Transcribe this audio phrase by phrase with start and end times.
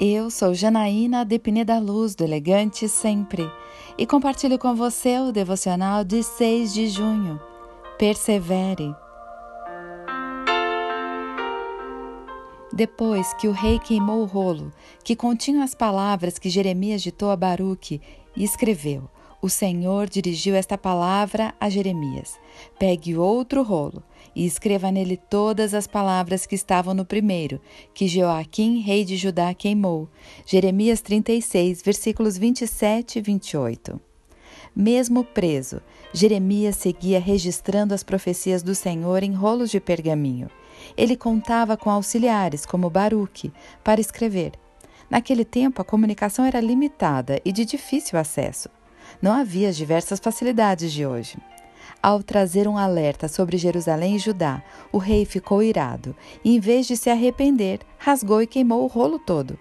[0.00, 3.48] Eu sou Janaína Depine da Luz, do Elegante Sempre,
[3.96, 7.40] e compartilho com você o devocional de 6 de junho.
[7.96, 8.92] Persevere.
[12.72, 14.72] Depois que o rei queimou o rolo,
[15.04, 18.02] que continha as palavras que Jeremias ditou a Baruque,
[18.36, 19.08] e escreveu:
[19.46, 22.36] o Senhor dirigiu esta palavra a Jeremias:
[22.80, 24.02] Pegue outro rolo
[24.34, 27.60] e escreva nele todas as palavras que estavam no primeiro,
[27.94, 30.08] que Joaquim, rei de Judá, queimou.
[30.44, 34.00] Jeremias 36, versículos 27 e 28.
[34.74, 35.80] Mesmo preso,
[36.12, 40.50] Jeremias seguia registrando as profecias do Senhor em rolos de pergaminho.
[40.96, 43.52] Ele contava com auxiliares, como Baruque,
[43.84, 44.52] para escrever.
[45.08, 48.68] Naquele tempo, a comunicação era limitada e de difícil acesso.
[49.20, 51.38] Não havia as diversas facilidades de hoje.
[52.02, 56.86] Ao trazer um alerta sobre Jerusalém e Judá, o rei ficou irado e, em vez
[56.86, 59.58] de se arrepender, rasgou e queimou o rolo todo.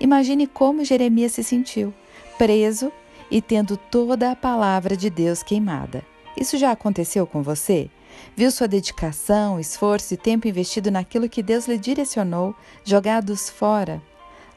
[0.00, 1.92] Imagine como Jeremias se sentiu,
[2.38, 2.92] preso
[3.30, 6.02] e tendo toda a palavra de Deus queimada.
[6.36, 7.90] Isso já aconteceu com você?
[8.36, 14.00] Viu sua dedicação, esforço e tempo investido naquilo que Deus lhe direcionou jogados fora?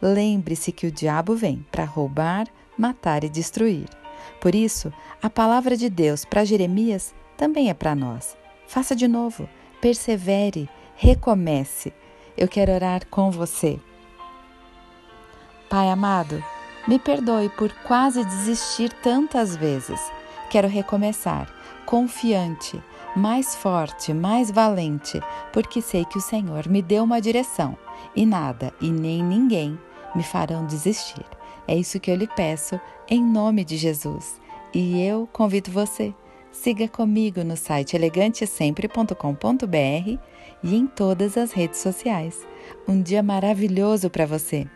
[0.01, 3.87] Lembre-se que o diabo vem para roubar, matar e destruir.
[4.39, 8.37] Por isso, a palavra de Deus para Jeremias também é para nós.
[8.67, 9.47] Faça de novo,
[9.79, 11.93] persevere, recomece.
[12.37, 13.79] Eu quero orar com você.
[15.69, 16.43] Pai amado,
[16.87, 19.99] me perdoe por quase desistir tantas vezes.
[20.49, 21.51] Quero recomeçar,
[21.85, 22.81] confiante,
[23.15, 25.19] mais forte, mais valente,
[25.51, 27.77] porque sei que o Senhor me deu uma direção
[28.15, 29.77] e nada e nem ninguém
[30.15, 31.25] me farão desistir.
[31.67, 32.79] É isso que eu lhe peço,
[33.09, 34.39] em nome de Jesus.
[34.73, 36.13] E eu convido você.
[36.51, 40.19] Siga comigo no site elegantesempre.com.br
[40.63, 42.45] e em todas as redes sociais.
[42.87, 44.67] Um dia maravilhoso para você!